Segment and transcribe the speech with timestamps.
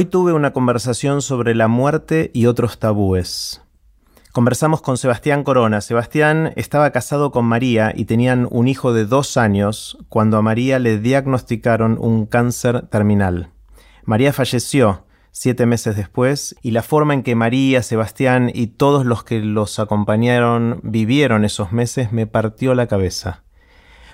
[0.00, 3.62] Hoy tuve una conversación sobre la muerte y otros tabúes.
[4.30, 5.80] Conversamos con Sebastián Corona.
[5.80, 10.78] Sebastián estaba casado con María y tenían un hijo de dos años cuando a María
[10.78, 13.50] le diagnosticaron un cáncer terminal.
[14.04, 19.24] María falleció siete meses después y la forma en que María, Sebastián y todos los
[19.24, 23.42] que los acompañaron vivieron esos meses me partió la cabeza.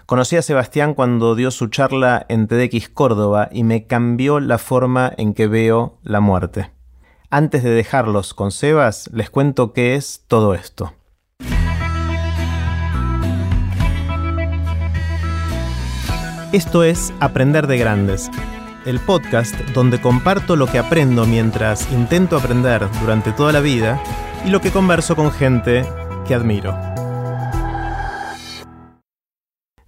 [0.07, 5.11] Conocí a Sebastián cuando dio su charla en TEDx Córdoba y me cambió la forma
[5.16, 6.73] en que veo la muerte.
[7.30, 10.93] Antes de dejarlos con Sebas, les cuento qué es todo esto.
[16.53, 18.31] Esto es Aprender de Grandes,
[18.84, 24.00] el podcast donde comparto lo que aprendo mientras intento aprender durante toda la vida
[24.45, 25.86] y lo que converso con gente
[26.29, 26.93] que admiro.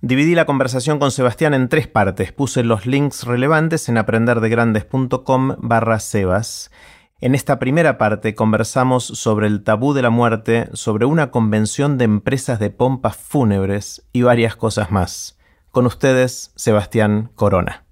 [0.06, 2.30] Dividí la conversación con Sebastián en tres partes.
[2.30, 6.70] Puse los links relevantes en aprenderdegrandes.com barra Sebas.
[7.20, 12.04] En esta primera parte conversamos sobre el tabú de la muerte, sobre una convención de
[12.04, 15.40] empresas de pompas fúnebres y varias cosas más.
[15.72, 17.84] Con ustedes, Sebastián Corona.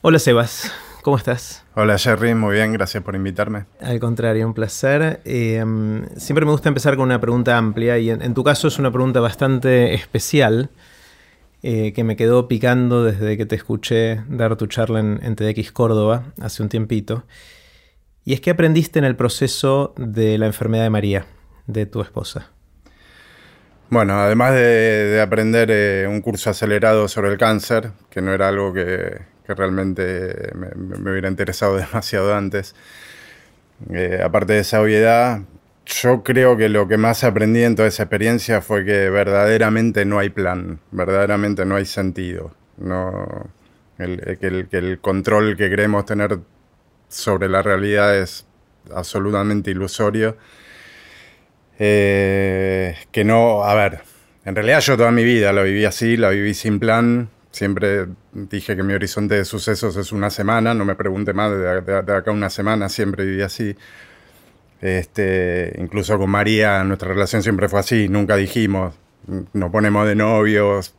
[0.00, 0.70] Hola Sebas,
[1.06, 1.64] ¿cómo estás?
[1.76, 3.66] Hola Jerry, muy bien, gracias por invitarme.
[3.80, 5.20] Al contrario, un placer.
[5.24, 5.64] Eh,
[6.16, 9.20] siempre me gusta empezar con una pregunta amplia y en, tu caso es una pregunta
[9.20, 10.70] bastante especial
[11.62, 15.70] eh, que me quedó picando desde que te escuché dar tu charla en, en TDX
[15.70, 17.22] Córdoba hace un tiempito.
[18.24, 21.26] Y es que aprendiste en el proceso de la enfermedad de María,
[21.68, 22.50] de tu esposa.
[23.90, 28.72] Bueno, además de, aprender eh, un curso acelerado sobre el cáncer, que no era algo
[28.72, 32.74] que, que realmente me, hubiera interesado demasiado antes.
[33.90, 35.40] Eh, aparte de esa obviedad,
[35.86, 40.18] yo creo que lo que más aprendí en toda esa experiencia fue que verdaderamente no
[40.18, 42.52] hay plan, verdaderamente no hay sentido.
[42.78, 43.48] No,
[43.98, 46.38] el, que, el, control que queremos tener
[47.08, 48.46] sobre la realidad es
[48.94, 50.36] absolutamente ilusorio.
[51.78, 54.00] Eh, que no, a ver,
[54.44, 58.76] en realidad yo toda mi vida lo viví así, la viví sin plan, Siempre dije
[58.76, 62.50] que mi horizonte de sucesos es una semana, no me pregunte más de, acá una
[62.50, 63.74] semana, siempre viví así.
[64.82, 68.94] Este, incluso con María, nuestra relación siempre fue así, nunca dijimos,
[69.54, 70.94] nos ponemos de novios,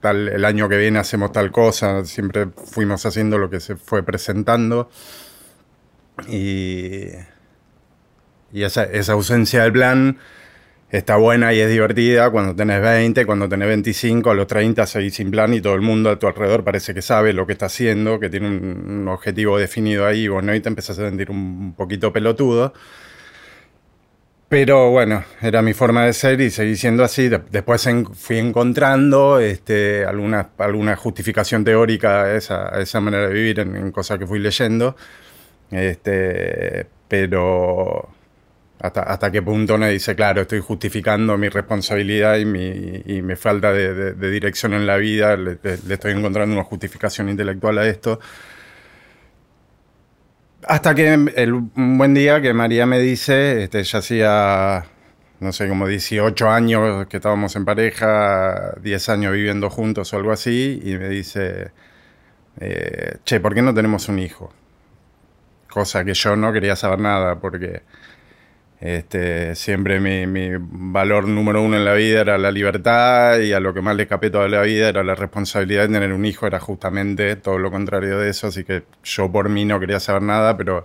[0.00, 4.02] tal, el año que viene hacemos tal cosa, siempre fuimos haciendo lo que se fue
[4.02, 4.90] presentando.
[6.26, 7.10] Y,
[8.52, 10.18] y esa, esa ausencia del plan
[10.92, 15.14] está buena y es divertida cuando tenés 20, cuando tenés 25, a los 30 seguís
[15.14, 17.66] sin plan y todo el mundo a tu alrededor parece que sabe lo que está
[17.66, 22.12] haciendo, que tiene un, objetivo definido ahí, bueno, y te empezás a sentir un poquito
[22.12, 22.74] pelotudo.
[24.48, 27.30] Pero bueno, era mi forma de ser y seguí siendo así.
[27.50, 33.76] Después fui encontrando este, alguna, alguna justificación teórica a esa, esa manera de vivir en,
[33.76, 34.94] en cosas que fui leyendo.
[35.70, 38.10] Este, pero
[38.82, 44.74] hasta, qué punto me dice, claro, estoy justificando mi responsabilidad y mi, falta de, dirección
[44.74, 45.56] en la vida, le,
[45.88, 48.18] estoy encontrando una justificación intelectual a esto.
[50.66, 54.84] Hasta que el, un buen día que María me dice, este, ya hacía,
[55.38, 60.32] no sé, como 18 años que estábamos en pareja, 10 años viviendo juntos o algo
[60.32, 61.70] así, y me dice,
[62.58, 64.52] eh, che, ¿por qué no tenemos un hijo?
[65.68, 67.82] Cosa que yo no quería saber nada, porque
[68.82, 73.72] este, siempre mi, valor número uno en la vida era la libertad y a lo
[73.72, 76.58] que más le escapé toda la vida era la responsabilidad de tener un hijo, era
[76.58, 80.56] justamente todo lo contrario de eso, así que yo por mí no quería saber nada,
[80.56, 80.84] pero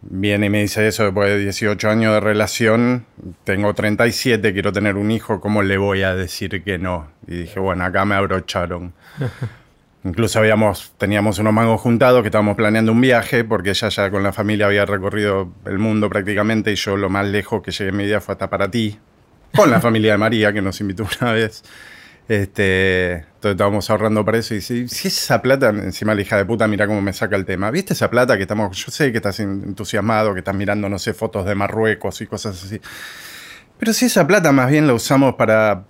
[0.00, 3.04] viene y me dice eso después de 18 años de relación,
[3.44, 7.10] tengo 37, quiero tener un hijo, ¿cómo le voy a decir que no?
[7.26, 8.94] Y dije, bueno, acá me abrocharon.
[10.04, 14.22] Incluso habíamos, teníamos unos mangos juntados que estábamos planeando un viaje, porque ella ya con
[14.22, 17.96] la familia había recorrido el mundo prácticamente, y yo lo más lejos que llegué en
[17.96, 18.98] mi vida fue hasta para ti,
[19.56, 21.62] con la familia de María, que nos invitó una vez.
[22.28, 26.46] Este, entonces estábamos ahorrando para eso y si, si esa plata, encima la hija de
[26.46, 27.70] puta, mira cómo me saca el tema.
[27.70, 31.12] ¿Viste esa plata que estamos, yo sé que estás entusiasmado, que estás mirando, no sé,
[31.12, 32.80] fotos de Marruecos y cosas así.
[33.78, 35.84] Pero si esa plata más bien la usamos para,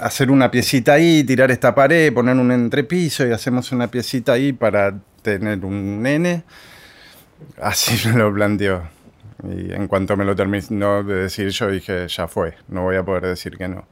[0.00, 4.52] hacer una piecita ahí, tirar esta pared, poner un entrepiso y hacemos una piecita ahí
[4.52, 6.42] para tener un nene.
[7.60, 8.82] Así me lo planteó.
[9.44, 13.04] Y en cuanto me lo terminó de decir, yo dije, ya fue, no voy a
[13.04, 13.86] poder decir que no.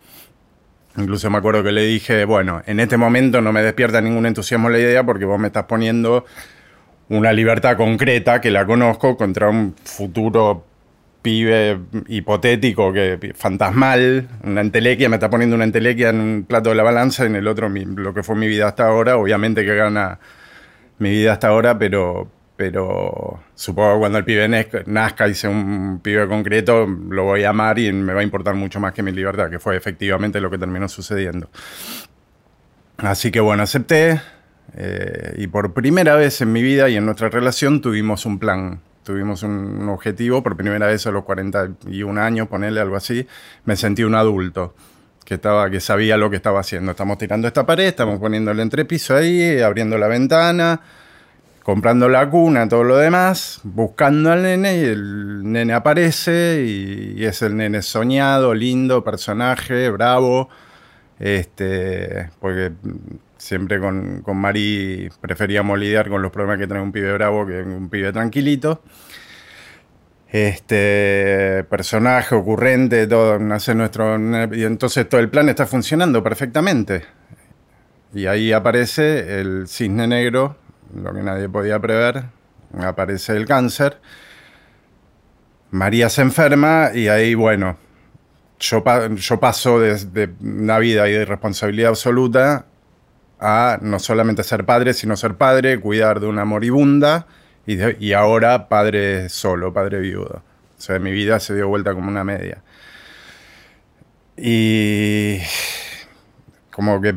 [0.96, 4.69] Incluso me acuerdo que le dije, bueno, en este momento no me despierta ningún entusiasmo
[4.69, 6.26] la idea porque vos me estás poniendo
[7.08, 10.66] una libertad concreta que la conozco contra un futuro
[11.29, 11.79] pibe
[12.09, 16.83] hipotético, que fantasmal, una entelequia, me está poniendo una entelequia en un plato de la
[16.83, 20.19] balanza, en el otro lo que fue mi vida hasta ahora, obviamente que gana
[20.99, 24.49] mi vida hasta ahora, pero, pero supongo que cuando el pibe
[24.87, 28.55] nazca y sea un pibe concreto, lo voy a amar y me va a importar
[28.55, 31.51] mucho más que mi libertad, que fue efectivamente lo que terminó sucediendo.
[32.97, 34.19] Así que bueno, acepté
[34.79, 38.81] eh, y por primera vez en mi vida y en nuestra relación tuvimos un plan,
[39.08, 43.26] tuvimos un, objetivo, por primera vez a los 41 años, ponerle algo así,
[43.64, 44.75] me sentí un adulto.
[45.25, 46.90] Que, estaba, que sabía lo que estaba haciendo.
[46.90, 50.82] Estamos tirando esta pared, estamos poniendo el entrepiso ahí, abriendo la ventana,
[51.62, 57.40] comprando la cuna, todo lo demás, buscando al nene y el nene aparece y, es
[57.40, 60.50] el nene soñado, lindo, personaje, bravo,
[61.19, 62.72] este, porque
[63.38, 67.62] siempre con, con Mari preferíamos lidiar con los problemas que trae un pibe bravo que
[67.62, 68.82] un pibe tranquilito.
[70.31, 74.19] Este personaje ocurrente, todo, nace nuestro.
[74.55, 77.05] Y entonces todo el plan está funcionando perfectamente.
[78.12, 80.56] Y ahí aparece el cisne negro
[80.94, 82.25] lo que nadie podía prever,
[82.79, 83.99] aparece el cáncer.
[85.70, 87.76] María se enferma y ahí, bueno,
[88.58, 88.82] yo,
[89.14, 92.67] yo paso de, una vida y de responsabilidad absoluta
[93.40, 97.26] a no solamente ser padre, sino ser padre, cuidar de una moribunda
[97.67, 100.43] y, y ahora padre solo, padre viudo.
[100.79, 102.62] O sea, mi vida se dio vuelta como una media.
[104.37, 105.38] Y
[106.70, 107.14] como que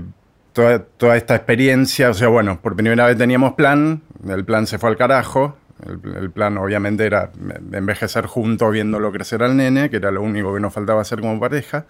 [0.53, 4.89] toda, esta experiencia, o sea, bueno, por primera vez teníamos plan, el plan se fue
[4.89, 7.31] al carajo, el, plan obviamente era
[7.71, 11.39] envejecer juntos viéndolo crecer al nene, que era lo único que nos faltaba hacer como
[11.39, 11.85] pareja.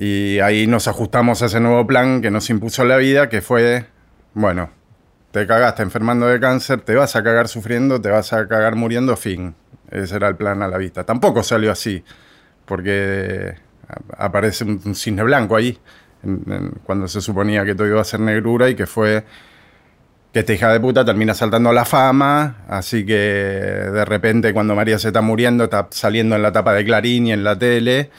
[0.00, 3.84] Y ahí nos ajustamos a ese nuevo plan que nos impuso la vida, que fue,
[4.32, 4.70] bueno,
[5.30, 9.14] te cagaste enfermando de cáncer, te vas a cagar sufriendo, te vas a cagar muriendo,
[9.14, 9.54] fin.
[9.90, 11.04] Ese era el plan a la vista.
[11.04, 12.02] Tampoco salió así,
[12.64, 13.56] porque
[14.16, 15.78] aparece un cisne blanco ahí
[16.84, 19.24] cuando se suponía que todo iba a ser negrura y que fue
[20.32, 24.74] que esta hija de puta termina saltando a la fama, así que de repente cuando
[24.74, 28.10] María se está muriendo está saliendo en la tapa de Clarín y en la tele,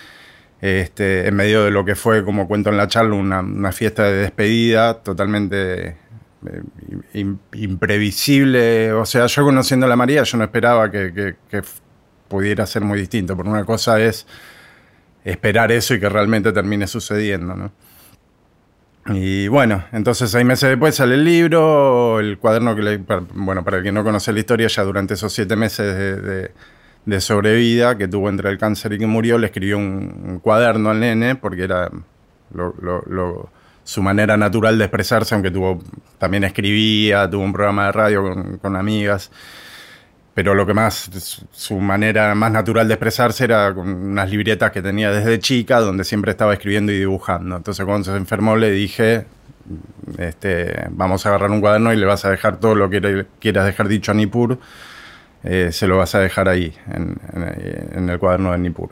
[0.61, 4.17] este, en medio de lo que fue, como cuento en la charla, una, fiesta de
[4.17, 5.97] despedida totalmente
[7.13, 8.93] eh, imprevisible.
[8.93, 11.35] O sea, yo conociendo a la María, yo no esperaba que,
[12.27, 14.25] pudiera ser muy distinto, porque una cosa es
[15.25, 17.71] esperar eso y que realmente termine sucediendo, ¿no?
[19.07, 22.97] Y bueno, entonces seis meses después sale el libro, el cuaderno que le,
[23.33, 26.51] bueno, para el que no conoce la historia, ya durante esos siete meses de,
[27.19, 31.36] sobrevida que tuvo entre el cáncer y que murió, le escribió un, cuaderno al nene
[31.36, 31.89] porque era
[33.83, 35.81] su manera natural de expresarse, aunque tuvo,
[36.18, 39.31] también escribía, tuvo un programa de radio con, con amigas
[40.33, 41.09] pero lo que más,
[41.51, 46.04] su manera más natural de expresarse era con unas libretas que tenía desde chica, donde
[46.04, 47.57] siempre estaba escribiendo y dibujando.
[47.57, 49.25] Entonces cuando se enfermó le dije,
[50.18, 53.65] este, vamos a agarrar un cuaderno y le vas a dejar todo lo que quieras
[53.65, 54.57] dejar dicho a Nippur,
[55.43, 58.89] eh, se lo vas a dejar ahí, en, el cuaderno de Nippur.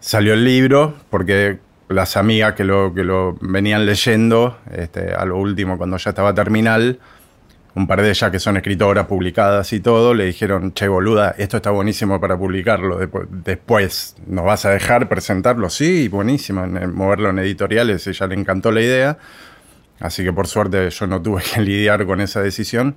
[0.00, 1.58] Salió el libro porque
[1.88, 6.34] las amigas que lo, que lo venían leyendo, este, a lo último cuando ya estaba
[6.34, 6.98] terminal,
[7.74, 11.58] un par de ellas que son escritoras publicadas y todo, le dijeron, che boluda, esto
[11.58, 12.98] está buenísimo para publicarlo.
[13.30, 15.70] Después, ¿nos vas a dejar presentarlo?
[15.70, 19.18] Sí, buenísimo, moverlo en editoriales, ella le encantó la idea.
[20.00, 22.96] Así que por suerte yo no tuve que lidiar con esa decisión.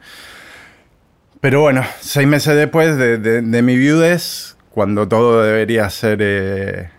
[1.41, 6.89] Pero bueno, seis meses después de, mi viudez, cuando todo debería ser eh,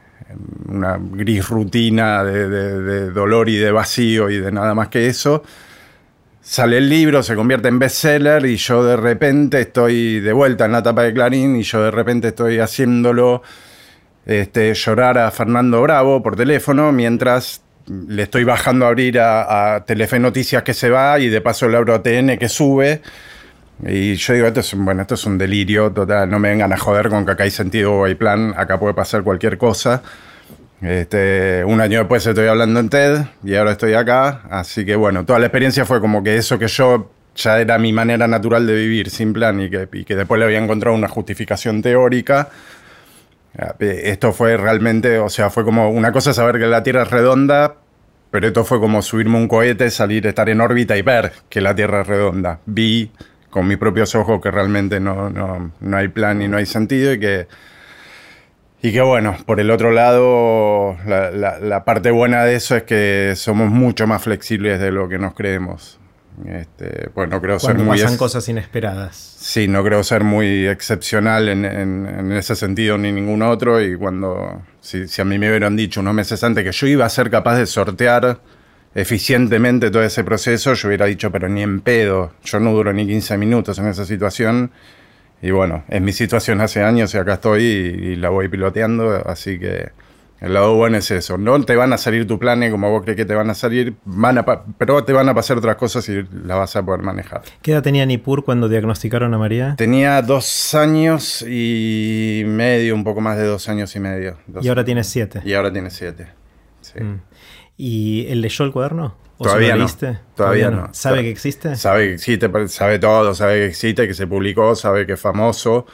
[0.69, 5.43] una gris rutina de dolor y de vacío y de nada más que eso,
[6.45, 10.73] Sale el libro, se convierte en bestseller y yo de repente estoy de vuelta en
[10.73, 13.43] la tapa de Clarín y yo de repente estoy haciéndolo
[14.27, 20.19] este, llorar a Fernando Bravo por teléfono mientras le estoy bajando a abrir a, Telefe
[20.19, 23.03] Noticias que se va y de paso le abro a que sube.
[23.85, 26.77] Y yo digo, esto es, bueno, esto es un delirio total, no me vengan a
[26.77, 30.03] joder con que acá hay sentido o hay plan, acá puede pasar cualquier cosa.
[30.81, 34.43] Este, un año después estoy hablando en TED y ahora estoy acá.
[34.51, 37.93] Así que bueno, toda la experiencia fue como que eso que yo ya era mi
[37.93, 41.83] manera natural de vivir sin plan y que, que después le había encontrado una justificación
[41.83, 42.51] teórica.
[43.81, 47.11] Eh, esto fue realmente, o sea, fue como una cosa saber que la Tierra es
[47.11, 47.77] redonda,
[48.31, 51.75] pero esto fue como subirme un cohete, salir, estar en órbita y ver que la
[51.75, 52.61] Tierra es redonda.
[52.67, 53.11] Vi
[53.53, 57.13] con mis propios ojos que realmente no, no, no hay plan y no hay sentido
[57.13, 57.47] y que
[58.85, 63.71] y que bueno, por el otro lado, la, parte buena de eso es que somos
[63.71, 66.01] mucho más flexibles de lo que nos creemos.
[66.47, 69.15] Este, pues no creo ser muy pasan cosas inesperadas.
[69.15, 73.81] Sí, no creo ser muy excepcional en, ese sentido ni ningún otro.
[73.81, 77.09] Y cuando, si, a mí me hubieran dicho unos meses antes que yo iba a
[77.09, 78.41] ser capaz de sortear
[78.95, 83.07] eficientemente todo ese proceso, yo hubiera dicho, pero ni en pedo, yo no duro ni
[83.07, 84.71] 15 minutos en esa situación.
[85.41, 89.59] Y bueno, es mi situación hace años y acá estoy y, la voy piloteando, así
[89.59, 89.91] que
[90.41, 91.37] el lado bueno es eso.
[91.37, 93.95] No te van a salir tu planes como vos crees que te van a salir,
[94.05, 94.45] van a
[94.79, 97.43] pero te van a pasar otras cosas y las vas a poder manejar.
[97.61, 99.75] ¿Qué edad tenía Nipur cuando diagnosticaron a María?
[99.77, 104.37] Tenía dos años y medio, un poco más de dos años y medio.
[104.61, 105.41] y ahora tiene siete.
[105.45, 106.29] Y ahora tiene siete.
[106.83, 107.01] Sí.
[107.01, 107.21] Mm.
[107.85, 109.17] ¿Y él leyó el cuaderno?
[109.39, 109.89] todavía, no,
[110.37, 110.95] todavía, no.
[110.95, 111.75] ¿Sabe que existe?
[111.75, 115.85] Sabe que existe, sabe todo, sabe que existe, que se publicó, sabe que es famoso,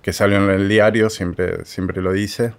[0.00, 2.54] que salió en el diario, siempre, siempre lo dice.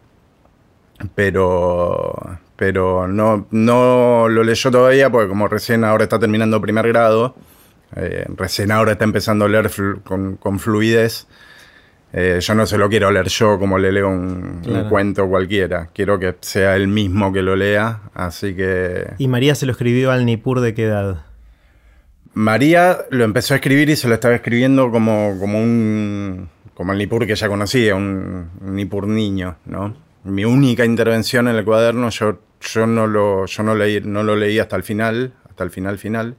[1.16, 7.36] Pero, pero no, no lo leyó todavía porque como recién ahora está terminando primer grado,
[7.96, 9.72] eh, recién ahora está empezando a leer
[10.04, 11.26] con, con fluidez.
[12.14, 15.90] Eh, yo no se lo quiero leer yo como le leo un, cuento cualquiera.
[15.94, 19.14] Quiero que sea él mismo que lo lea, así que...
[19.18, 21.26] ¿Y María se lo escribió al Nippur de qué edad?
[22.34, 26.50] María lo empezó a escribir y se lo estaba escribiendo como, como un...
[26.74, 29.96] como el Nippur que ella conocía, un, Nippur niño, ¿no?
[30.24, 34.36] Mi única intervención en el cuaderno, yo, yo, no, lo, yo no, leí, no lo
[34.36, 36.36] leí hasta el final, hasta el final final.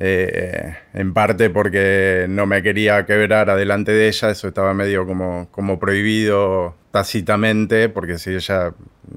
[0.00, 5.48] Eh, en parte porque no me quería quebrar adelante de ella, eso estaba medio como,
[5.50, 8.74] como prohibido tácitamente, porque si ella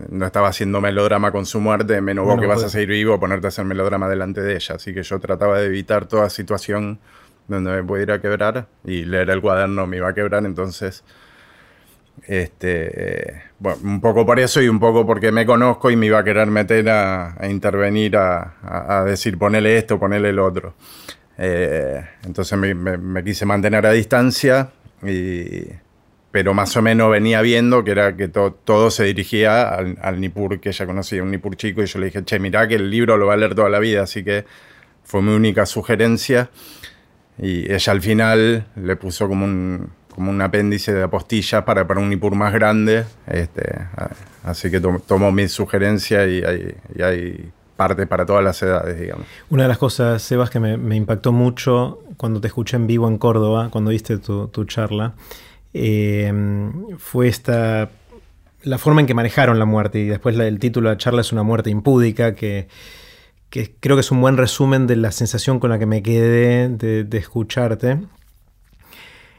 [0.10, 2.72] no estaba haciendo melodrama con su muerte, menos vos que vas a pues.
[2.72, 4.76] seguir vivo, ponerte a hacer melodrama delante de ella.
[4.76, 7.00] Así que yo trataba de evitar toda situación
[7.48, 11.04] donde me pudiera quebrar y leer el cuaderno me iba a quebrar, entonces
[12.28, 16.20] este, bueno, un poco por eso y un poco porque me conozco y me iba
[16.20, 20.76] a querer meter a, intervenir, a, decir ponele esto, ponele el otro.
[21.38, 24.70] Eh, entonces me, quise mantener a distancia,
[26.32, 30.60] pero más o menos venía viendo que era que todo se dirigía al, al, Nippur
[30.60, 33.18] que ella conocía, un Nippur chico, y yo le dije, che, mirá que el libro
[33.18, 34.46] lo va a leer toda la vida, así que
[35.04, 36.50] fue mi única sugerencia.
[37.38, 42.00] Y ella al final le puso como un, como un apéndice de apostillas para, para
[42.00, 43.06] un IPUR más grande.
[43.28, 43.64] Este,
[44.44, 46.44] así que tomo mi sugerencia y
[47.02, 49.26] hay, parte para todas las edades, digamos.
[49.50, 53.18] Una de las cosas, Sebas, que me, impactó mucho cuando te escuché en vivo en
[53.18, 55.14] Córdoba, cuando diste tu, charla,
[55.74, 56.32] eh,
[57.00, 57.90] fue esta
[58.64, 60.00] la forma en que manejaron la muerte.
[60.00, 62.68] Y después el título de la charla es una muerte impúdica, que,
[63.50, 67.18] creo que es un buen resumen de la sensación con la que me quedé de
[67.18, 67.98] escucharte.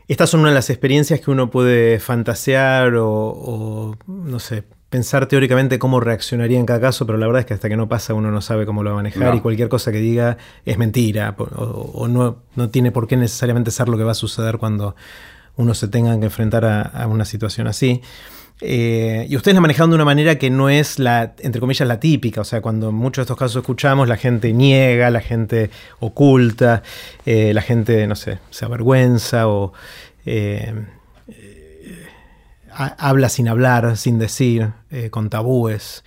[0.09, 5.79] Estas son una de las experiencias que uno puede fantasear o, no sé, pensar teóricamente
[5.79, 8.31] cómo reaccionaría en cada caso, pero la verdad es que hasta que no pasa uno
[8.31, 12.09] no sabe cómo lo va a manejar y cualquier cosa que diga es mentira o,
[12.09, 14.95] no, no, tiene por qué necesariamente ser lo que va a suceder cuando
[15.57, 18.03] uno se tenga que enfrentar a, una situación así.
[18.65, 21.99] Eh, y ustedes la manejaron de una manera que no es la, entre comillas, la
[21.99, 22.43] típica.
[22.43, 26.83] O sea, cuando en muchos de estos casos escuchamos, la gente niega, la gente oculta,
[27.27, 29.73] eh, la gente, no sé, se avergüenza o
[30.25, 30.87] eh,
[32.75, 34.71] habla sin hablar, sin decir,
[35.11, 36.05] con tabúes.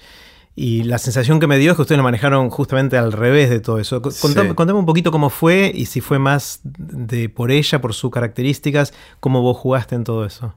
[0.56, 3.60] Y la sensación que me dio es que ustedes lo manejaron justamente al revés de
[3.60, 4.02] todo eso.
[4.02, 8.94] Contame, un poquito cómo fue y si fue más de por ella, por sus características,
[9.20, 10.56] cómo vos jugaste en todo eso.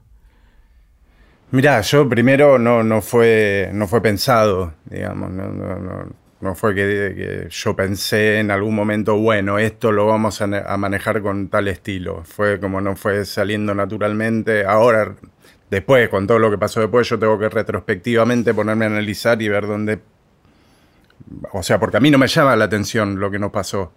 [1.51, 6.05] Mirá, yo primero no, no, fue, no fue pensado, digamos, no, no,
[6.41, 11.49] no fue que, yo pensé en algún momento, bueno, esto lo vamos a, manejar con
[11.49, 12.23] tal estilo.
[12.23, 14.65] Fue como no fue saliendo naturalmente.
[14.65, 15.15] Ahora,
[15.69, 19.49] después, con todo lo que pasó después, yo tengo que retrospectivamente ponerme a analizar y
[19.49, 19.99] ver dónde...
[21.51, 23.91] O sea, porque a mí no me llama la atención lo que nos pasó.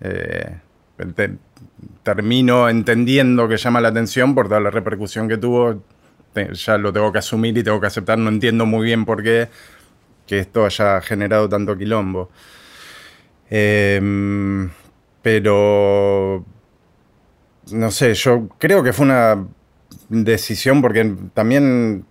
[0.00, 0.54] Eh,
[2.02, 5.82] termino entendiendo que llama la atención por toda la repercusión que tuvo
[6.52, 8.18] ya lo tengo que asumir y tengo que aceptar.
[8.18, 9.48] No entiendo muy bien por qué
[10.26, 12.30] que esto haya generado tanto quilombo.
[13.48, 14.70] Em,
[15.22, 16.44] pero,
[17.72, 19.46] no sé, yo creo que fue una
[20.08, 22.04] decisión porque también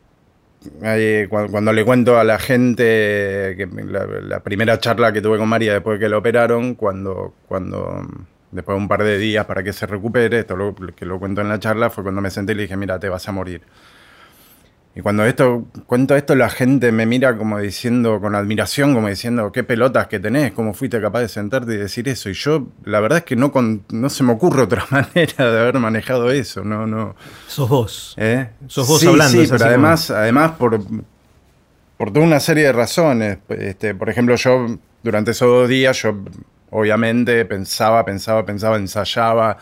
[1.29, 3.67] cuando, le cuento a la gente que
[4.21, 8.01] la, primera charla que tuve con María después de que la operaron, cuando, cuando
[8.51, 11.41] después de un par de días para que se recupere, esto lo, que lo cuento
[11.41, 13.61] en la charla, fue cuando me senté y le dije, mira, te vas a morir.
[14.97, 19.51] Y cuando esto, cuento esto, la gente me mira como diciendo, con admiración, como diciendo,
[19.51, 22.29] qué pelotas que tenés, cómo fuiste capaz de sentarte y decir eso.
[22.29, 23.51] Y yo, la verdad es que no,
[23.89, 26.63] no se me ocurre otra manera de haber manejado eso.
[26.63, 27.13] No, no.
[27.45, 28.15] Sos vos.
[28.17, 28.47] ¿Eh?
[28.67, 29.37] Sos vos hablando.
[29.37, 30.79] Sí, pero además, además por,
[31.97, 33.39] por toda una serie de razones.
[33.49, 36.15] Este, por ejemplo, yo, durante esos dos días, yo
[36.69, 39.57] obviamente pensaba, pensaba, pensaba, ensayaba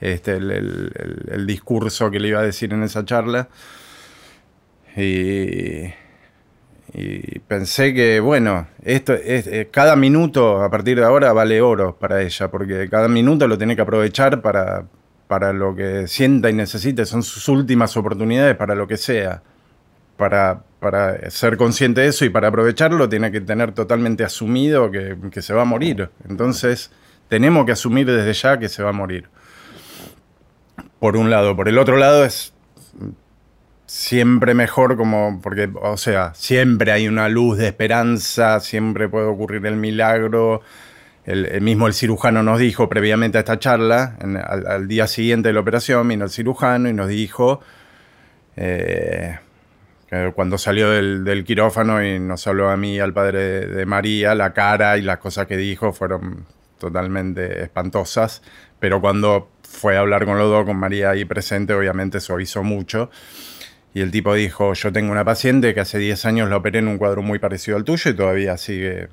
[0.00, 3.48] este, el discurso que le iba a decir en esa charla.
[4.96, 5.92] Y,
[7.48, 12.22] pensé que, bueno, esto es, eh, cada minuto a partir de ahora vale oro para
[12.22, 14.84] ella, porque cada minuto lo tiene que aprovechar para,
[15.26, 19.42] para lo que sienta y necesite, son sus últimas oportunidades para lo que sea.
[20.18, 25.42] Para, para ser consciente de eso y para aprovecharlo tiene que tener totalmente asumido que
[25.42, 26.10] se va a morir.
[26.28, 26.92] Entonces,
[27.32, 29.30] tenemos que asumir desde ya que se va a morir.
[30.98, 31.56] Por un lado.
[31.56, 32.52] Por el otro lado es
[33.86, 39.66] siempre mejor como, porque, o sea, siempre hay una luz de esperanza, siempre puede ocurrir
[39.66, 40.62] el milagro.
[41.24, 45.60] El, mismo el cirujano nos dijo previamente a esta charla, al, día siguiente de la
[45.60, 47.60] operación, vino el cirujano y nos dijo,
[48.56, 49.38] eh,
[50.34, 54.52] cuando salió del, quirófano y nos habló a mí y al padre de, María, la
[54.52, 56.44] cara y las cosas que dijo fueron
[56.78, 58.42] totalmente espantosas,
[58.80, 63.10] pero cuando fue a hablar con los dos, con María ahí presente, obviamente hizo mucho.
[63.94, 66.88] Y el tipo dijo, yo tengo una paciente que hace 10 años la operé en
[66.88, 69.08] un cuadro muy parecido al tuyo y todavía sigue,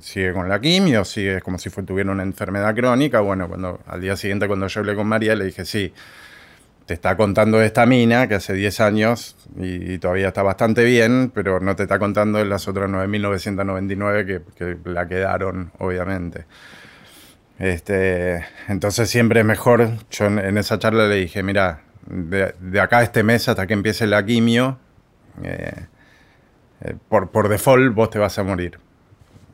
[0.00, 3.20] sigue con la quimio, sigue como si tuviera una enfermedad crónica.
[3.20, 5.94] Bueno, cuando, al día siguiente cuando yo hablé con María le dije, sí,
[6.84, 11.30] te está contando de esta mina que hace 10 años y, todavía está bastante bien,
[11.34, 16.44] pero no te está contando de las otras 9.999 que, que la quedaron, obviamente.
[17.58, 23.02] Este, entonces siempre es mejor, yo en esa charla le dije, mira, de, acá a
[23.02, 24.78] este mes hasta que empiece la quimio,
[25.42, 25.86] eh,
[26.80, 28.78] eh, por, por default vos te vas a morir.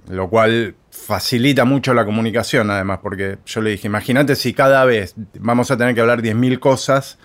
[0.09, 5.15] Lo cual facilita mucho la comunicación, además, porque yo le dije, imagínate si cada vez
[5.39, 7.19] vamos a tener que hablar 10.000 cosas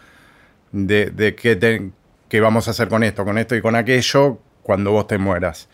[0.72, 1.92] de, de qué,
[2.30, 5.68] qué vamos a hacer con esto, con esto y con aquello cuando vos te mueras.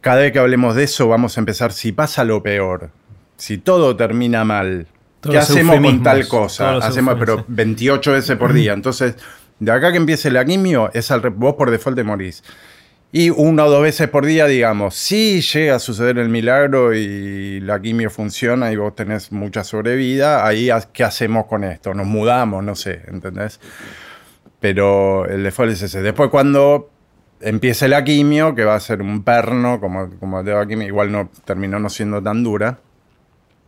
[0.00, 2.90] Cada vez que hablemos de eso vamos a empezar, si pasa lo peor,
[3.36, 4.86] si todo termina mal,
[5.20, 6.76] ¿Qué hacemos con tal cosa?
[6.76, 8.72] Hacemos, pero 28 veces por día.
[8.72, 9.16] Entonces,
[9.58, 12.44] de acá que empiece la quimio, es al, vos por default te morís.
[13.10, 17.58] Y una o dos veces por día, digamos, si llega a suceder el milagro y
[17.60, 21.94] la quimio funciona y vos tenés mucha sobrevida, ahí ¿qué hacemos con esto?
[21.94, 23.60] Nos mudamos, no sé, ¿entendés?
[24.60, 26.02] Pero el default es ese.
[26.02, 26.90] Después cuando
[27.40, 31.30] empiece la quimio, que va a ser un perno, como, como de quimio, igual no
[31.46, 32.78] terminó no siendo tan dura,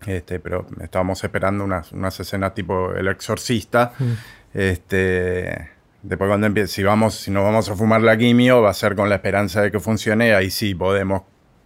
[0.07, 3.93] este, pero estábamos esperando unas, unas escenas tipo El Exorcista.
[3.99, 4.13] Mm.
[4.55, 5.71] Este,
[6.03, 8.95] después cuando empiece, si, vamos, si nos vamos a fumar la quimio, va a ser
[8.97, 11.23] con la esperanza de que funcione, ahí sí podemos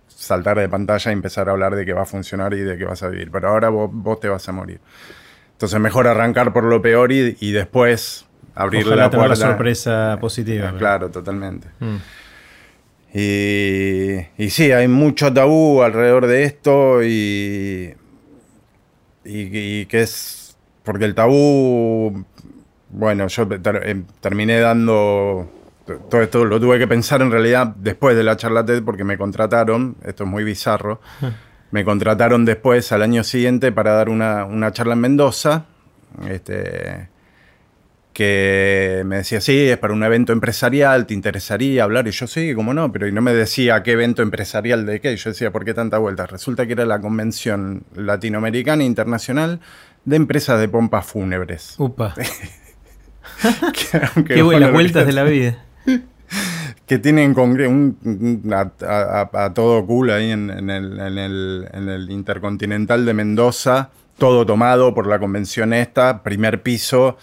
[0.08, 2.84] saltar de pantalla y empezar a hablar de que va a funcionar y de que
[2.84, 3.30] vas a vivir.
[3.30, 4.80] Pero ahora vos, te vas a morir.
[5.52, 9.26] Entonces mejor arrancar por lo peor y, y después abrirle la puerta.
[9.26, 10.74] Una sorpresa positiva.
[10.76, 11.68] Claro, totalmente.
[11.80, 11.96] Mm.
[13.16, 17.94] Y, y sí, hay mucho tabú alrededor de esto y
[19.24, 20.56] y, que es.
[20.82, 22.24] Porque el tabú.
[22.90, 23.48] Bueno, yo
[23.82, 25.50] em, terminé dando.
[26.10, 29.18] Todo esto lo tuve que pensar en realidad después de la charla TED porque me
[29.18, 29.96] contrataron.
[30.04, 31.00] Esto es muy bizarro.
[31.70, 35.66] me contrataron después, al año siguiente, para dar una, una charla en Mendoza.
[36.28, 37.08] Este,
[38.14, 42.06] que me decía, sí, es para un evento empresarial, ¿te interesaría hablar?
[42.06, 45.16] Y yo, sí, como no, pero y no me decía qué evento empresarial de qué.
[45.16, 46.26] Yo decía, ¿por qué tanta vuelta?
[46.26, 49.58] Resulta que era la Convención Latinoamericana Internacional
[50.04, 51.74] de Empresas de Pompas Fúnebres.
[51.76, 52.14] Upa.
[54.26, 55.64] qué buenas vueltas de la vida.
[56.86, 64.46] que tienen un, a, todo cool ahí en, el, en el Intercontinental de Mendoza, todo
[64.46, 67.18] tomado por la convención esta, primer piso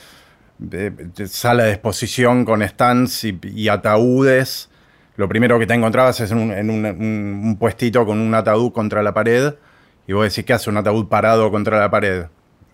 [1.28, 4.69] sala de exposición con stands y, ataúdes.
[5.17, 9.54] Lo primero que te encontrabas es en, un, puestito con un ataúd contra la pared
[10.08, 12.26] y vos decís, ¿qué hace un ataúd parado contra la pared?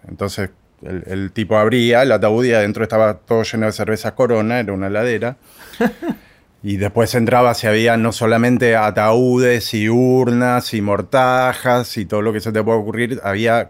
[0.07, 0.49] Entonces
[0.81, 4.87] el, tipo abría el ataúd y adentro estaba todo lleno de cerveza Corona, era una
[4.87, 5.37] heladera.
[6.63, 12.33] Y después entraba y había no solamente ataúdes y urnas y mortajas y todo lo
[12.33, 13.69] que se te puede ocurrir, había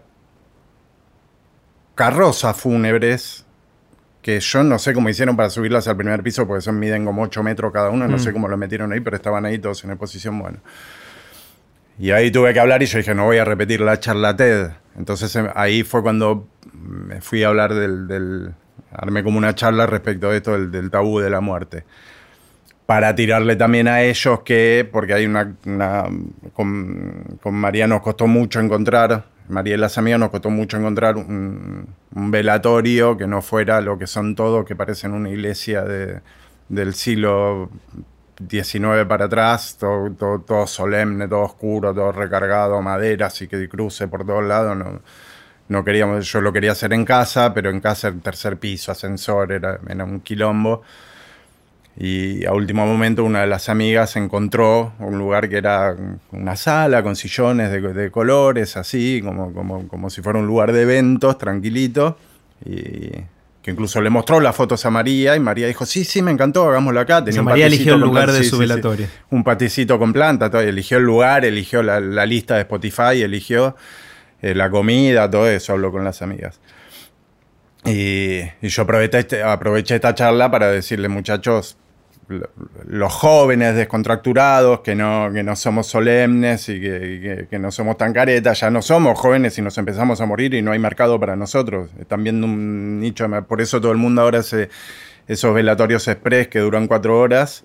[1.94, 3.44] carrozas fúnebres
[4.28, 7.22] que yo no sé cómo hicieron para subirlas al primer piso, porque son miden como
[7.22, 8.32] 8 metros cada una, no sé mm.
[8.34, 10.58] cómo lo metieron ahí, pero estaban ahí todos en exposición buena.
[11.98, 14.68] Y ahí tuve que hablar y yo dije, no voy a repetir la charla TED.
[14.98, 18.52] Entonces em, ahí fue cuando me fui a hablar del, del
[18.92, 21.84] armé como una charla respecto a esto del, tabú de la muerte.
[22.84, 25.56] Para tirarle también a ellos que, porque hay una,
[26.52, 33.16] con, con María nos costó mucho encontrar Las amigas nos costó mucho encontrar un, velatorio
[33.16, 35.84] que no fuera lo que son todos, que parecen una iglesia
[36.68, 37.70] del siglo
[38.48, 44.26] XIX para atrás, todo, todo, solemne, todo oscuro, todo recargado, madera, así que cruce por
[44.26, 44.76] todos lados.
[44.76, 45.00] No,
[45.68, 49.52] no queríamos, yo lo quería hacer en casa, pero en casa el tercer piso, ascensor,
[49.52, 50.82] era, era un quilombo.
[52.00, 55.96] Y a último momento una de las amigas encontró un lugar que era
[56.30, 60.82] una sala con sillones de, colores, así, como, como, como, si fuera un lugar de
[60.82, 62.16] eventos, tranquilito.
[62.64, 63.10] Y
[63.60, 66.68] que incluso le mostró las fotos a María y María dijo, sí, sí, me encantó,
[66.68, 67.24] hagámoslo acá.
[67.24, 69.08] Tenía María eligió el lugar de su velatorio.
[69.30, 73.74] un paticito con planta, todo, eligió el lugar, eligió la, lista de Spotify, eligió
[74.40, 76.60] eh, la comida, todo eso, habló con las amigas.
[77.84, 81.76] Y, y yo aproveché, este, aproveché esta charla para decirle, muchachos,
[82.28, 88.60] los jóvenes descontracturados, que no, que no somos solemnes y que, no somos tan caretas,
[88.60, 91.90] ya no somos jóvenes y nos empezamos a morir y no hay mercado para nosotros.
[91.98, 94.68] Están viendo un nicho, por eso todo el mundo ahora hace
[95.26, 97.64] esos velatorios express que duran cuatro horas.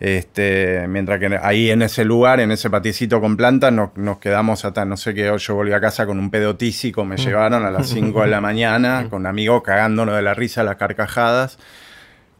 [0.00, 4.84] Este, mientras que ahí en ese lugar, en ese paticito con plantas, nos, quedamos hasta,
[4.84, 7.18] no sé qué, yo volví a casa con un pedo tísico, me mm.
[7.18, 11.58] llevaron a las 5 de la mañana, con amigos cagándonos de la risa, las carcajadas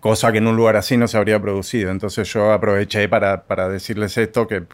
[0.05, 1.91] cosa que en un lugar así no se habría producido.
[1.91, 4.65] Entonces yo aproveché para, decirles esto, que,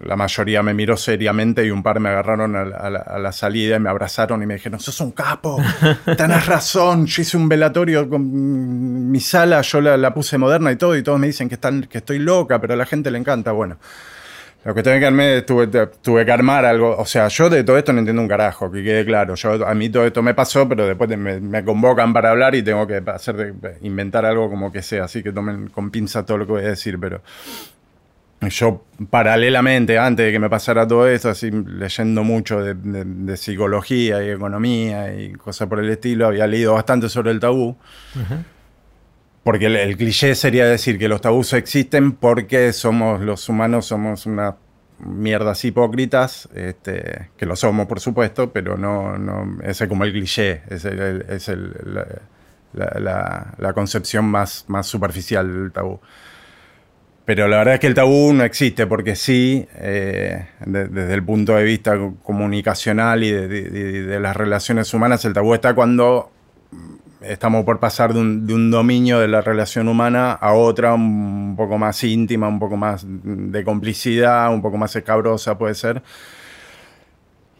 [0.00, 3.88] la mayoría me miró seriamente y un par me agarraron a, la, salida y me
[3.88, 5.62] abrazaron y me dijeron, sos un capo,
[6.16, 10.96] tenés razón, yo hice un velatorio con mi sala, yo la, puse moderna y todo,
[10.96, 13.52] y todos me dicen que, están, que estoy loca, pero a la gente le encanta.
[13.52, 13.76] Bueno,
[14.66, 15.68] lo que tuve que tuve,
[16.02, 16.96] tuve, que armar algo.
[16.98, 19.36] O sea, yo de todo esto no entiendo un carajo, que quede claro.
[19.36, 22.84] Yo, a mí todo esto me pasó, pero después me, convocan para hablar y tengo
[22.84, 25.04] que hacer inventar algo como que sea.
[25.04, 27.22] Así que tomen con pinza todo lo que voy a decir, pero
[28.40, 34.30] yo paralelamente, antes de que me pasara todo esto, así leyendo mucho de, psicología y
[34.30, 37.76] economía y cosas por el estilo, había leído bastante sobre el tabú.
[39.46, 44.56] Porque el, cliché sería decir que los tabús existen porque somos los humanos, somos unas
[44.98, 50.62] mierdas hipócritas, este, que lo somos por supuesto, pero no, no es como el cliché,
[50.68, 50.84] es,
[52.74, 56.00] la, concepción más, más superficial del tabú.
[57.24, 61.54] Pero la verdad es que el tabú no existe porque sí, eh, desde el punto
[61.54, 66.32] de vista comunicacional y de, las relaciones humanas, el tabú está cuando
[67.20, 72.02] estamos por pasar de un, dominio de la relación humana a otra un poco más
[72.04, 76.02] íntima, un poco más de complicidad, un poco más escabrosa puede ser.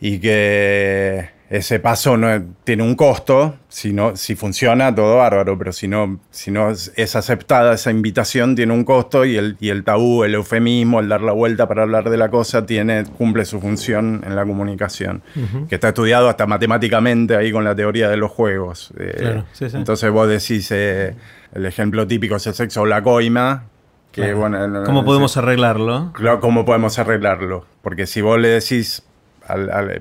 [0.00, 5.86] Y que ese paso no tiene un costo, si, si funciona todo bárbaro, pero si
[5.86, 10.24] no, si no es aceptada esa invitación tiene un costo y el, y el tabú,
[10.24, 14.24] el eufemismo, el dar la vuelta para hablar de la cosa tiene, cumple su función
[14.26, 15.22] en la comunicación,
[15.68, 18.92] que está estudiado hasta matemáticamente ahí con la teoría de los juegos.
[18.98, 21.14] Eh, entonces vos decís, eh,
[21.54, 23.64] el ejemplo típico es el sexo o la coima,
[24.10, 26.10] que, bueno, ¿Cómo podemos arreglarlo?
[26.14, 27.66] Claro, ¿cómo podemos arreglarlo?
[27.82, 29.02] Porque si vos le decís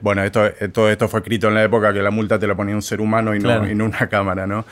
[0.01, 2.75] bueno, esto, todo esto fue escrito en la época que la multa te la ponía
[2.75, 4.65] un ser humano y no, una cámara, ¿no?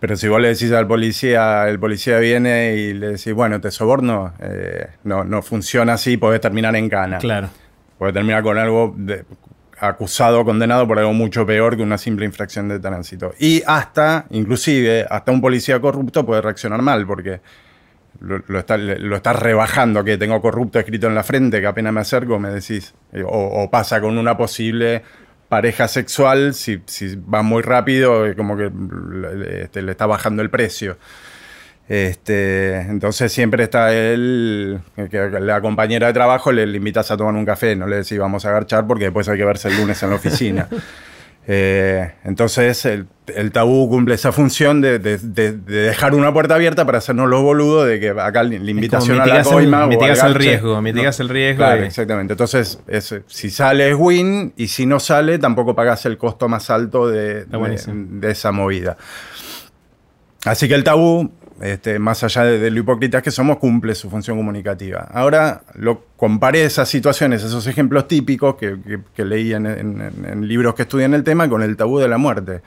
[0.00, 3.70] Pero si vos le decís al policía, el policía viene y le decís, bueno, te
[3.70, 7.18] soborno, eh, no, no funciona así, podés terminar en cana.
[7.18, 7.48] Claro.
[7.96, 9.24] Podés terminar con algo de,
[9.78, 13.34] acusado, condenado por algo mucho peor que una simple infracción de tránsito.
[13.38, 17.40] Y hasta, inclusive, hasta un policía corrupto puede reaccionar mal, porque
[18.20, 22.50] lo, está, rebajando, que tengo corrupto escrito en la frente, que apenas me acerco me
[22.50, 22.94] decís.
[23.12, 25.02] Eh, o, pasa con una posible
[25.48, 26.80] pareja sexual, si,
[27.32, 28.70] va muy rápido, eh, como que
[29.62, 30.96] este, le está bajando el precio.
[31.86, 37.34] Este, entonces siempre está él, que la compañera de trabajo le, le, invitas a tomar
[37.34, 40.02] un café, no le decís vamos a agarchar porque después hay que verse el lunes
[40.02, 40.68] en la oficina.
[41.46, 43.06] Eh, entonces el,
[43.52, 48.10] tabú cumple esa función de, dejar una puerta abierta para hacernos los boludos de que
[48.10, 49.86] acá la invitación a la coima...
[49.86, 51.64] mitigas el riesgo, mitigas el riesgo.
[51.66, 52.32] exactamente.
[52.32, 52.78] Entonces,
[53.26, 57.44] si sale es win y si no sale tampoco pagas el costo más alto de,
[57.44, 58.96] de esa movida.
[60.44, 64.36] Así que el tabú este, más allá de, lo hipócritas que somos, cumple su función
[64.36, 65.08] comunicativa.
[65.12, 71.22] Ahora lo comparé esas situaciones, esos ejemplos típicos que, leí en, libros que estudian el
[71.22, 72.62] tema con el tabú de la muerte.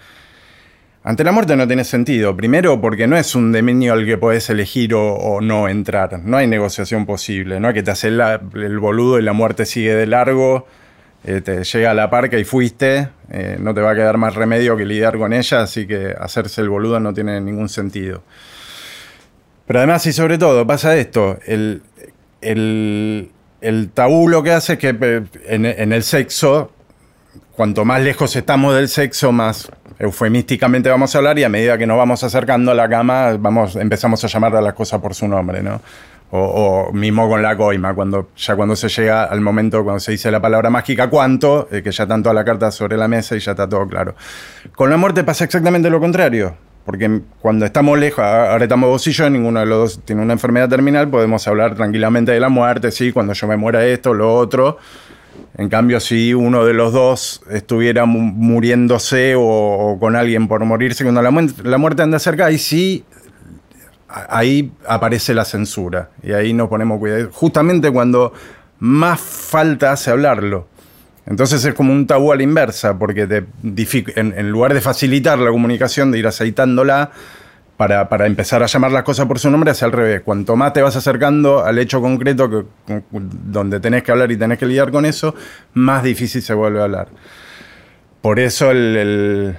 [1.03, 2.35] Ante la muerte no tiene sentido.
[2.35, 6.19] Primero, porque no es un dominio al que puedes elegir o, no entrar.
[6.19, 7.59] No hay negociación posible.
[7.59, 10.67] No hay que te haces el boludo y la muerte sigue de largo.
[11.23, 13.09] Eh, te llega a la parca y fuiste.
[13.31, 15.61] Eh, no te va a quedar más remedio que lidiar con ella.
[15.61, 18.23] Así que hacerse el boludo no tiene ningún sentido.
[19.67, 21.81] Pero además y sobre todo pasa esto, el,
[23.93, 26.71] tabú lo que hace es que eh, en, el sexo,
[27.51, 31.85] cuanto más lejos estamos del sexo, más eufemísticamente vamos a hablar y a medida que
[31.85, 35.27] nos vamos acercando a la cama, vamos, empezamos a llamar a las cosas por su
[35.27, 35.81] nombre, ¿no?
[36.29, 40.29] O, mismo con la coima, cuando, ya cuando se llega al momento, cuando se dice
[40.29, 41.67] la palabra mágica, ¿cuánto?
[41.69, 44.15] que ya están todas las cartas sobre la mesa y ya está todo claro.
[44.75, 49.11] Con la muerte pasa exactamente lo contrario porque cuando estamos lejos, ahora estamos vos y
[49.11, 52.91] yo, ninguno de los dos tiene una enfermedad terminal, podemos hablar tranquilamente de la muerte,
[52.91, 54.77] sí, cuando yo me muera esto, lo otro.
[55.57, 61.21] En cambio, si uno de los dos estuviera muriéndose o, con alguien por morirse, cuando
[61.21, 63.03] la, muerte anda cerca, ahí sí,
[64.07, 66.11] ahí aparece la censura.
[66.23, 67.27] Y ahí nos ponemos cuidado.
[67.33, 68.31] Justamente cuando
[68.79, 70.69] más falta hace hablarlo.
[71.27, 73.27] Entonces es como un tabú a la inversa, porque
[73.63, 77.11] en, lugar de facilitar la comunicación, de ir aceitándola
[77.75, 80.21] para, para, empezar a llamar las cosas por su nombre, es al revés.
[80.21, 82.65] Cuanto más te vas acercando al hecho concreto que,
[83.11, 85.35] donde tenés que hablar y tenés que lidiar con eso,
[85.73, 87.09] más difícil se vuelve a hablar.
[88.21, 89.53] Por eso el,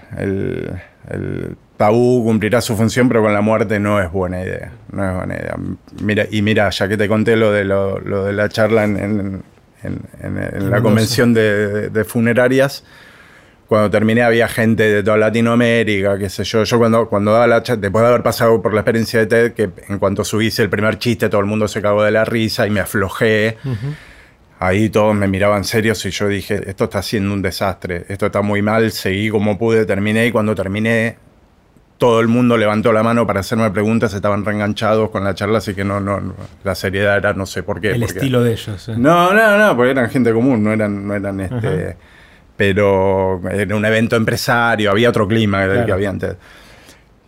[1.76, 4.72] tabú cumplirá su función, pero con la muerte no es buena idea.
[4.90, 5.54] No es buena idea.
[6.02, 9.42] Mira, y mira, ya que te conté lo de, lo, de la charla en en,
[9.82, 12.84] la convención de, funerarias.
[13.66, 16.64] Cuando terminé había gente de toda Latinoamérica, qué sé yo.
[16.64, 19.70] Yo cuando, cuando daba la después de haber pasado por la experiencia de TED, que
[19.88, 22.70] en cuanto subí el primer chiste, todo el mundo se cagó de la risa y
[22.70, 23.58] me aflojé.
[24.58, 28.40] Ahí todos me miraban serios y yo dije, esto está siendo un desastre, esto está
[28.40, 31.18] muy mal, seguí como pude, terminé y cuando terminé
[31.98, 35.74] todo el mundo levantó la mano para hacerme preguntas, estaban reenganchados con la charla, así
[35.74, 37.90] que no, no, la seriedad era no sé por qué.
[37.90, 38.88] El estilo de ellos.
[38.96, 41.96] No, no, no, porque eran gente común, no eran, no eran este.
[42.56, 46.36] Pero era un evento empresario, había otro clima del que había antes.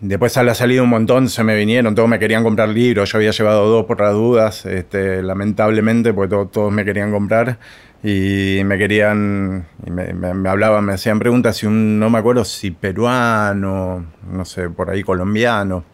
[0.01, 3.19] Después a la salida un montón se me vinieron, todos me querían comprar libros, yo
[3.19, 7.59] había llevado dos por las dudas, este, lamentablemente, porque todos me querían comprar
[8.03, 14.07] y me querían, me, hablaban, me hacían preguntas si un, no me acuerdo si peruano,
[14.31, 15.85] no sé, por ahí colombiano,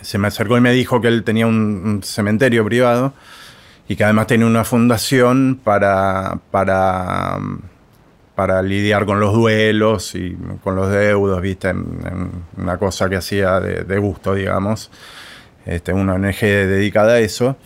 [0.00, 3.12] se me acercó y me dijo que él tenía un, cementerio privado
[3.86, 7.38] y que además tenía una fundación para, para,
[8.34, 13.60] para lidiar con los duelos y con los deudos, viste, en, una cosa que hacía
[13.60, 14.90] de, de gusto, digamos,
[15.66, 17.56] este, una ONG dedicada a eso.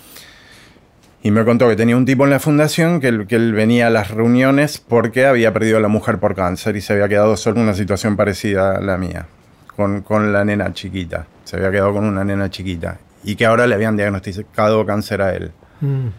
[1.27, 3.89] Y me contó que tenía un tipo en la fundación que él, que él venía
[3.89, 7.37] a las reuniones porque había perdido a la mujer por cáncer y se había quedado
[7.37, 9.27] solo en una situación parecida a la mía,
[9.75, 11.27] con, con la nena chiquita.
[11.43, 12.99] Se había quedado con una nena chiquita.
[13.25, 15.51] Y que ahora le habían diagnosticado cáncer a él.
[15.81, 16.11] Mm.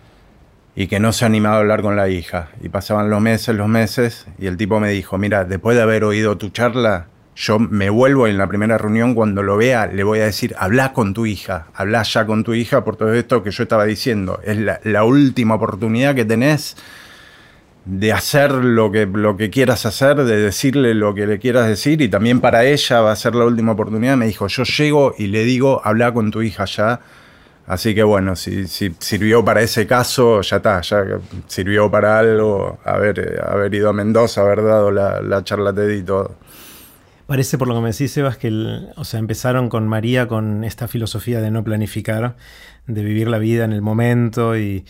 [0.76, 2.50] Y que no se animaba a hablar con la hija.
[2.62, 6.04] Y pasaban los meses, los meses, y el tipo me dijo, mira, después de haber
[6.04, 7.06] oído tu charla,
[7.38, 10.92] yo me vuelvo en la primera reunión, cuando lo vea, le voy a decir, habla
[10.92, 14.40] con tu hija, habla ya con tu hija por todo esto que yo estaba diciendo.
[14.44, 16.76] Es la, última oportunidad que tenés
[17.86, 22.02] de hacer lo que, lo que quieras hacer, de decirle lo que le quieras decir,
[22.02, 24.18] y también para ella va a ser la última oportunidad.
[24.18, 27.02] Me dijo, yo llego y le digo, habla con tu hija ya.
[27.68, 31.04] Así que bueno, si, sirvió para ese caso, ya está, ya
[31.46, 36.47] sirvió para algo haber, haber ido a Mendoza, haber dado la, la charla y todo.
[37.28, 38.50] Parece, por lo que me decís, Sebas, que
[38.96, 42.38] o sea, empezaron con María con esta filosofía de no planificar,
[42.88, 44.86] de vivir la vida en el momento y,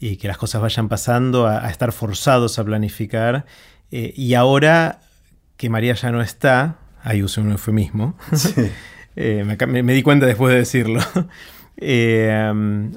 [0.00, 3.46] que las cosas vayan pasando, a, estar forzados a planificar.
[3.92, 4.98] Eh, y ahora
[5.56, 8.18] que María ya no está, ahí usé un eufemismo,
[9.16, 11.00] eh, me, di cuenta después de decirlo.
[11.80, 12.28] Eh,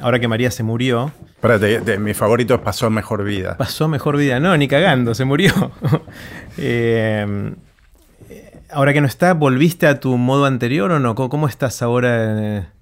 [0.02, 1.12] ahora que María se murió.
[1.36, 3.56] Espérate, mi favorito es Pasó Mejor Vida.
[3.56, 5.72] Pasó Mejor Vida, no, ni cagando, se murió.
[8.74, 11.16] ahora que no está, ¿volviste a tu modo anterior o no?
[11.16, 12.74] ¿Cómo, estás ahora?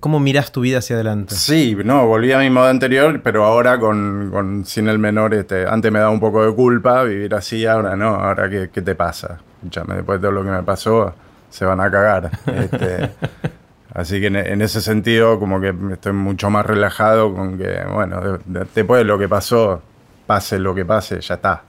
[0.00, 1.34] ¿Cómo miras tu vida hacia adelante?
[1.34, 5.92] Sí, no, volví a mi modo anterior, pero ahora con, sin el menor, este, antes
[5.92, 9.40] me daba un poco de culpa vivir así, ahora no, ahora qué, te pasa.
[9.58, 11.14] Escúchame, después de todo lo que me pasó,
[11.48, 12.30] se van a cagar.
[12.46, 13.10] Este,
[13.94, 18.98] así que en, ese sentido, como que estoy mucho más relajado con que, bueno, después
[18.98, 19.82] de lo que pasó,
[20.26, 21.62] pase lo que pase, ya está.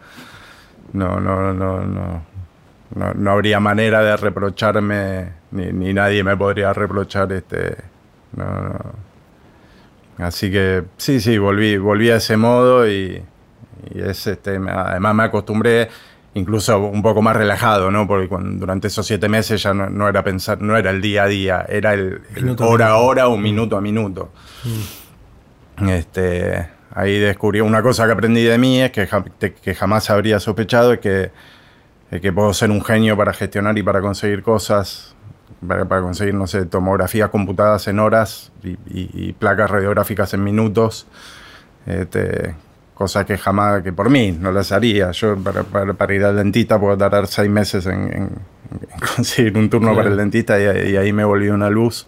[0.94, 2.31] No, no, no, no
[2.96, 7.78] no, habría manera de reprocharme, ni, nadie me podría reprochar este.
[10.18, 13.24] Así que sí, sí, volví, volví a ese modo y,
[13.96, 15.90] es este, además me acostumbré
[16.34, 18.08] incluso un poco más relajado, ¿no?
[18.08, 21.66] Porque durante esos siete meses ya no, era pensar, no era el día a día,
[21.68, 22.22] era el,
[22.60, 24.32] hora a hora o minuto a minuto.
[25.78, 25.90] Mm.
[25.90, 29.08] Este, ahí descubrí una cosa que aprendí de mí, es que,
[29.62, 31.32] que jamás habría sospechado, es que
[32.20, 35.16] que puedo ser un genio para gestionar y para conseguir cosas,
[35.66, 41.08] para, conseguir, no sé, tomografías computadas en horas y, placas radiográficas en minutos.
[41.86, 42.56] Este,
[43.02, 45.12] cosas que jamás, que por mí no las haría.
[45.12, 48.30] Yo para, ir al dentista puedo tardar seis meses en,
[49.16, 52.06] conseguir un turno para el dentista y, ahí me volví una luz.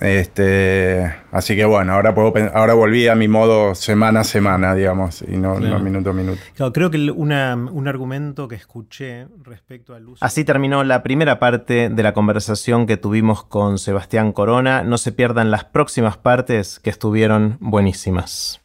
[0.00, 5.22] Este, así que bueno, ahora, puedo, ahora volví a mi modo semana a semana, digamos,
[5.22, 6.40] y no, minuto a minuto.
[6.72, 10.24] creo que un argumento que escuché respecto al uso...
[10.24, 14.82] Así terminó la primera parte de la conversación que tuvimos con Sebastián Corona.
[14.82, 18.59] No se pierdan las próximas partes que estuvieron buenísimas.